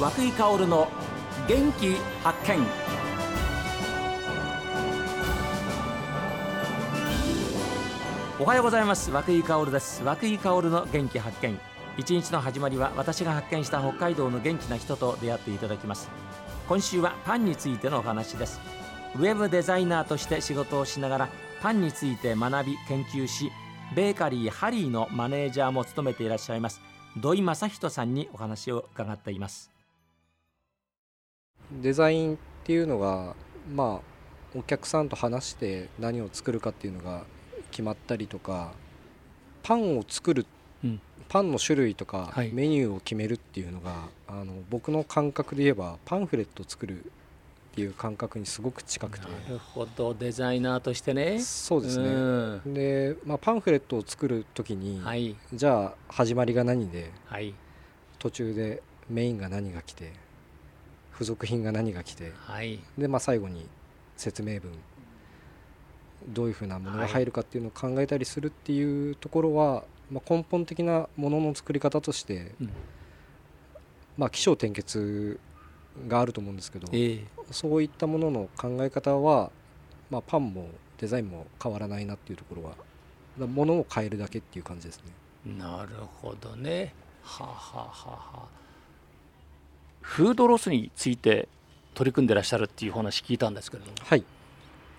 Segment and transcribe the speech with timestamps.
[0.00, 0.88] 和久井薫の
[1.46, 1.94] 元気
[2.24, 2.66] 発見。
[8.40, 9.10] おはようございます。
[9.10, 10.02] 和久井薫です。
[10.02, 11.60] 和久井薫の元気発見。
[11.98, 16.08] 一日の始まりは私が発見した北海道の元気な人と出会っていただきます。
[16.66, 18.58] 今週はパンについてのお話です。
[19.16, 21.28] ウェブデザイナーとして仕事をしながら
[21.60, 23.52] パンについて学び研究し
[23.94, 26.80] ベーカリーハリーのマネージャーも務めていらっしゃいます
[27.18, 29.79] 土井正人さんにお話を伺っています。
[31.82, 33.34] デザインっていうのが
[33.72, 37.24] まあお客さんと話して何を作るかっていうのが
[37.70, 38.72] 決まったりとか
[39.62, 40.46] パンを作る、
[40.82, 49.26] うん、パンの種類とかメニューを決めるっていうのが、はい、あの僕の感覚で言えばパンフレットを作るっていう感覚にすごく近くて。
[49.26, 50.12] なるほど。
[50.12, 51.38] デザイナーとしてね。
[51.38, 57.54] そうですね、うん、で、まあ、パンフレットを作る時に、はい、じゃあ始まりが何で、はい、
[58.18, 60.12] 途中でメインが何が来て
[61.20, 63.66] 付属品が何が来て、はい、で、まあ、最後に
[64.16, 64.72] 説明文
[66.28, 72.70] どういうふうなものが入るかっていうのを考えたりするっていうところは、まあ、根本的なものの作り方として、うん、
[74.16, 75.38] まあ起承転結
[76.08, 79.50] があると思うんですけど、えー、そういったものの考え方は、
[80.08, 85.02] まあ、パンもデザインも変わらないなっていうところはものを変えるだけっていう感じです
[85.44, 85.54] ね。
[85.58, 85.90] なる
[86.22, 86.94] ほどね。
[87.22, 88.60] はあ、はあはあ
[90.00, 91.48] フードロスについて
[91.94, 94.24] 取り組んでらっしゃるっていう話聞いたんですけれども、はい、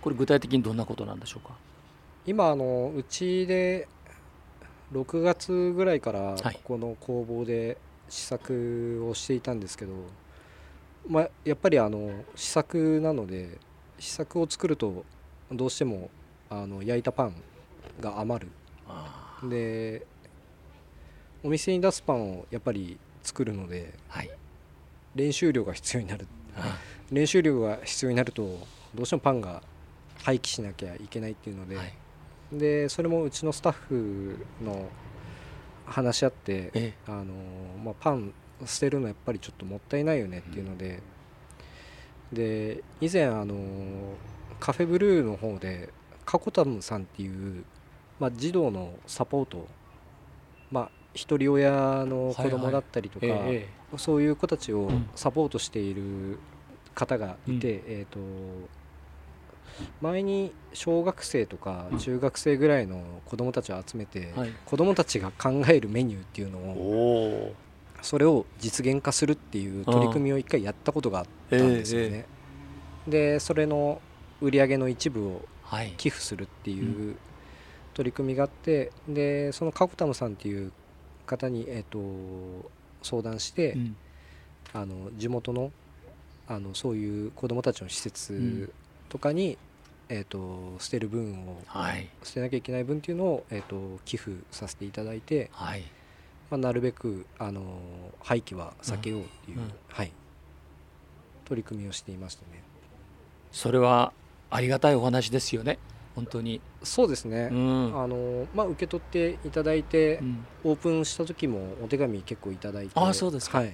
[0.00, 1.54] これ具体的にどんなことなんでしょうか？
[2.26, 3.88] 今あのうちで
[4.92, 7.78] 6月ぐらいからここの工房で
[8.08, 9.92] 試作をしていたんですけど、
[11.08, 13.58] まあ、やっぱりあの試作なので
[13.98, 15.04] 試作を作ると
[15.50, 16.10] どうしても
[16.48, 17.34] あの焼いたパン
[18.00, 18.50] が余る。
[19.48, 20.04] で
[21.42, 24.30] お店に出すパンをやっぱり作るので、はい、
[25.14, 26.26] 練習量が必要になる、
[27.10, 28.42] 練習量が必要になると
[28.94, 29.62] どうしてもパンが
[30.22, 31.92] 廃棄しなきゃいけないっていうので、はい、
[32.52, 34.88] でそれもうちのスタッフの
[35.86, 37.24] 話し合ってあの、
[37.84, 38.32] まあ、パン
[38.64, 41.00] 捨てるのやっぱりちょっともったいないよねっていうので、
[42.32, 43.56] うん、で以前あの
[44.60, 45.90] カフェブルーの方で
[46.24, 47.64] カコタムさんっていう、
[48.20, 49.66] まあ、児童のサポート
[50.70, 53.54] まあ一人親の子供だったりとか、はいはい。
[53.54, 56.38] ええ、そういう子たちをサポートしている
[56.94, 58.18] 方がいて、うん、えーと、
[60.00, 67.54] 前に小学生とか中学生ぐらいの子供たちを集めて、うん、子供たちが考えるメニューっていうのを
[68.02, 72.26] それを実現化するっていう取り組みを一回やったことがあったんですよね。
[73.08, 74.00] え、でそれの
[74.40, 75.42] 売り上げの一部を
[75.96, 77.16] 寄付するっていう
[77.94, 80.72] 取り組みがあってでそのカコタムさんっていう
[81.30, 82.70] 方に、えーと、
[83.02, 83.96] 相談して、うん、
[84.72, 85.70] あの地元の
[86.48, 88.72] あのそういう子どもたちの施設
[89.08, 89.56] とかに、
[90.10, 95.84] うん、えーと、捨てる分を、はい、捨てなきゃいけない分っていうのを、えーと、寄付させていただいて、はい、
[96.50, 97.62] まあ、なるべくあの
[98.20, 100.10] 廃棄は避けようっていう、うん、はい、
[101.44, 102.64] 取り組みをしていましたね。
[103.52, 104.12] それは
[104.50, 105.78] ありがたいお話ですよね。
[106.14, 106.60] 本当に。
[106.82, 113.72] そうですね、うん、あのまあ、受け取っていただいて、うん、オープンした時もお手紙結構いただいてあそうですか、はい、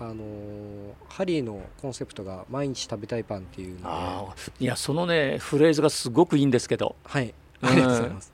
[0.00, 4.64] あのハリーのコンセプトが毎日食べたいパンっていうので。
[4.64, 6.96] いやそのねフレーズがすごくいいんですけど。
[7.04, 7.32] はい。
[7.62, 8.32] ありがとうございます、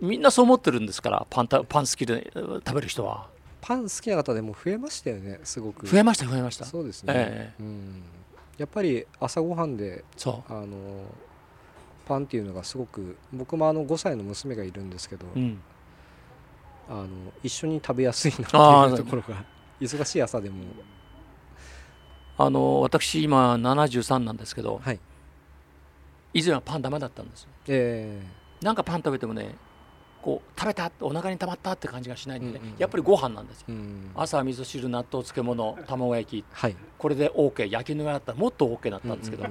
[0.00, 3.28] みんなそう思ってるんですからパンパン好きで食べる人は。
[3.60, 5.86] パン好きな方でも増えましたよねすごく。
[5.86, 6.64] 増えました増えました。
[6.66, 8.02] そうですね、えー、うん。
[8.58, 10.52] やっぱり朝ごはんでそう。
[10.52, 10.76] あの
[12.08, 15.60] パンっていうのがすごく僕もあの5歳の娘がいるんですけど、うん、
[16.88, 17.08] あの
[17.42, 19.44] 一緒に食べやすいなっていうところが
[19.80, 20.56] 忙しい朝でも。
[22.40, 25.00] あの私今73なんですけど、はい、
[26.34, 29.56] 以前はパンダメだったんですよ、えー、なんかパン食べてもね
[30.22, 39.44] こう食べたお腹にたまったって感じがしないんでね、うんうん、やっぱりご飯なんですよ、うん、朝味噌汁納豆漬物卵焼き、はい、これで OK 焼きの上だったらもっと OK だったんですけど、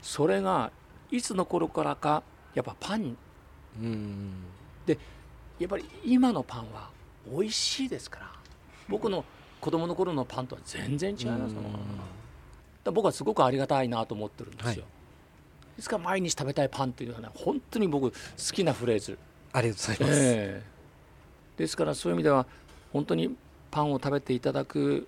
[0.00, 0.70] それが
[1.10, 2.22] いつの頃からか
[2.54, 3.16] やっぱパン。
[4.86, 4.98] で
[5.58, 6.90] やっぱり今のパンは
[7.26, 8.32] 美味しいですから。
[8.88, 9.24] 僕の
[9.60, 11.54] 子供の頃のパンとは全然違います。
[11.54, 11.64] もん。
[12.92, 14.82] 僕はすごくありがたいなと思ってるんですよ、はい、
[15.76, 18.16] ですから毎日食べたいパンというのはね本当に僕好
[18.52, 19.18] きなフレーズ。
[19.52, 22.46] ありがとうございます、えー、ですからそういう意味では
[22.92, 23.34] 本当に
[23.70, 25.06] パンを食べていただく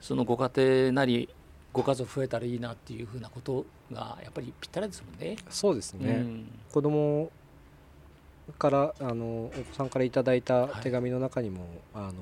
[0.00, 1.28] そのご家庭なり
[1.72, 5.36] ご家族増えたらいいなっていうふうなことがやっぱりぴったりですもんね。
[5.48, 7.30] そうですね、うん、子供
[8.58, 11.60] からあのお子さんからいただいた手紙の中にも、
[11.92, 12.12] はい、あの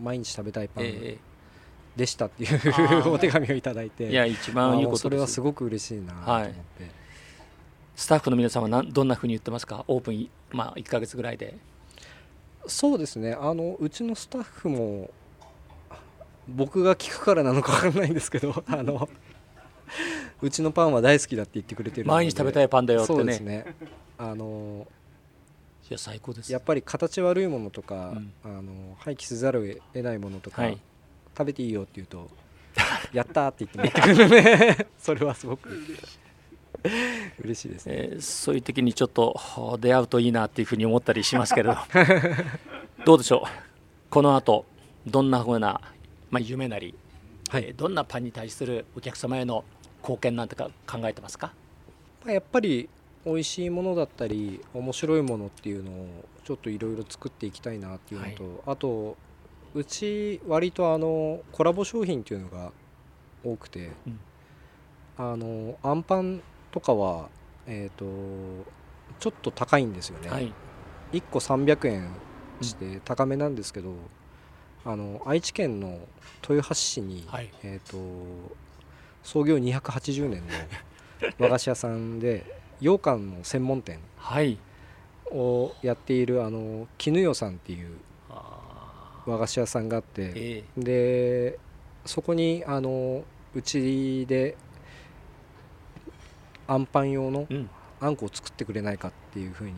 [0.00, 0.88] 毎日食べたいパンっ
[1.96, 6.54] でしたっていうお手紙をいただいていや一番いいことそれはすごく嬉しいなと思って、はい、
[7.96, 9.84] スタッフの皆さんは何どんなふうに言ってますか？
[9.88, 11.56] オープン、まあ、1か月ぐらいで。
[12.66, 13.32] そうですね。
[13.32, 15.10] あのうちのスタッフも
[16.50, 19.08] 僕が聞くからなのか分かんないんですけど あの
[20.42, 23.18] うちのパンは大好きだって言ってくれてる毎日食べたいパンだよってね。
[23.18, 23.74] そうですね。
[24.18, 24.86] あの
[25.88, 26.52] いや最高です。
[26.52, 30.78] やっぱり形悪いものとか、うん、あの廃棄せざるを得ないものとか、はい、
[31.36, 32.30] 食べていいよって言うと
[33.12, 35.68] やったって言って持ってくるので それはすごく
[37.42, 39.38] 嬉しいですね、えー、そういう時にちょっと
[39.80, 41.76] 出会うといいなっていうふうに思ったりしますけれど。
[43.04, 44.10] どうでしょう？
[44.10, 44.66] この後
[45.06, 45.80] どんなふうな、
[46.30, 46.94] まあ、夢なり、
[47.48, 49.64] はい、えー、どんなパンに対するお客様への
[50.02, 51.52] 貢献なんてか考えてますか？
[52.26, 52.88] やっぱり
[53.24, 56.06] 美味しいものだったり面白いものっていうのを
[56.44, 59.16] ちょっといろいろ作っていきたいなっていうのと、はい、あと
[59.74, 62.72] うち割とあのコラボ商品っていうのが
[63.44, 64.20] 多くて、うん、
[65.16, 67.28] あのあんパンとかは
[67.66, 68.64] えっ、ー、と
[69.18, 70.52] ちょっと高いんですよね、はい、
[71.12, 72.10] 1個300円
[72.62, 73.94] して高めなんですけど、
[74.84, 75.98] あの愛知県の
[76.48, 77.98] 豊橋市に、はい、えーと
[79.22, 80.46] 創業280年の
[81.38, 82.44] 和菓子屋さんで
[82.80, 83.98] 羊羹の専門店
[85.30, 87.96] をやっているあの絹代さんっていう
[89.26, 91.58] 和菓子屋さんがあって、で
[92.06, 93.22] そこにあの
[93.54, 94.56] うちで
[96.66, 97.46] あんパン用の
[98.00, 99.74] あんこを作ってくれないかっていうふうに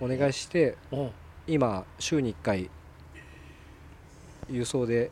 [0.00, 0.76] お願いして、
[1.46, 2.70] 今週に1回
[4.50, 5.10] 輸送で。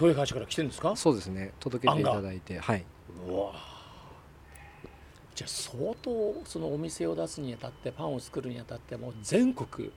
[0.00, 0.94] 豊橋から来てるんですか？
[0.96, 1.52] そうですね。
[1.58, 2.58] 届けていただいて。
[2.58, 2.84] はい。
[5.34, 9.90] じゃあ相当そのお店を出すにあたってパンを作るにあたっても全国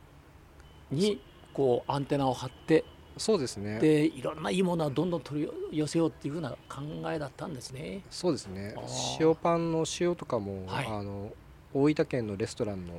[0.89, 1.21] に
[1.53, 2.85] こうアンテナを張って
[3.17, 3.79] そうですね。
[3.79, 6.81] でいろんないいものはどんどん取り寄せようっていうふうな考
[7.11, 8.01] えだったんですね。
[8.09, 8.73] そうですね。
[9.19, 11.31] 塩パンの塩とかも、はい、あの
[11.73, 12.93] 大分県のレストランの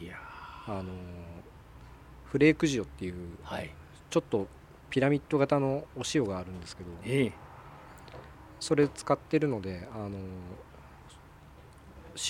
[0.00, 0.16] いや
[0.66, 0.92] あの
[2.24, 3.70] フレーク塩っていう、はい、
[4.10, 4.48] ちょっと
[4.90, 7.32] ピラミッド型のお塩があるんですけど、ええ、
[8.60, 10.18] それ使ってるのであの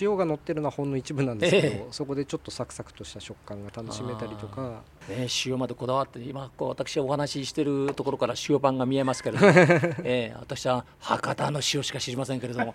[0.00, 9.52] 塩が乗ってるのはほんの一部なんですけど、えー、そこでちょっとサクサクとした食感が楽しめたりとか、ね、塩までこだわって今こう私お話ししてるところから塩パンが見えますけれども、
[10.04, 12.74] えー、私は博多の塩しか知りませんけれども。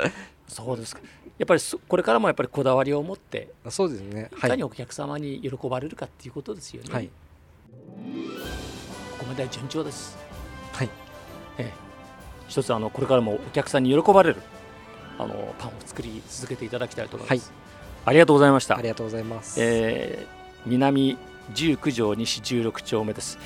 [0.46, 1.02] そうですか。
[1.38, 6.92] やっぱりこれからもやっぱりこだわりを持ってそうですね、い、かにお客様に喜ばれるかっていうことですよね。
[6.92, 7.08] はい、
[9.30, 10.18] までは順調です。
[10.72, 10.90] はい、
[11.58, 11.90] えー
[12.50, 14.42] 一つあのこれからもお客さんに喜ばれる
[15.18, 17.54] あのパンを作り続けていただきたいと思います、はい、
[18.06, 18.76] ありがとうございました。
[18.76, 21.16] ありがとうございます、えー、南
[21.54, 23.38] 19条西16丁目です、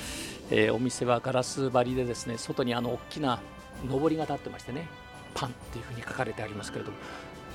[0.49, 3.39] えー、お店はガラス張りでですね外にあの大きな
[3.87, 4.87] 上りが立ってましてね
[5.35, 6.97] パンっていうふうに書かれてありますけれども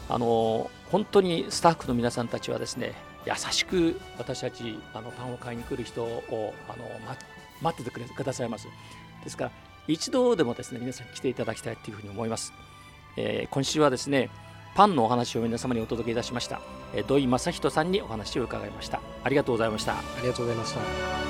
[0.08, 2.94] あの本当にスタッフの皆さんたちはですね
[3.26, 7.16] 優しく私たちあのパンを買いに来る人をあの、ま、
[7.60, 8.68] 待っててくれくださいます。
[9.22, 9.50] ですから
[9.86, 12.52] 一度でもですね皆さん来ていただきたいというふうに思います、
[13.16, 14.30] えー、今週はですね
[14.74, 16.60] パンのお話を皆様にお届けいたしました。
[17.06, 19.00] 土井正人さんにお話を伺いました。
[19.24, 19.94] ありがとうございました。
[19.94, 21.29] ありがとうございました。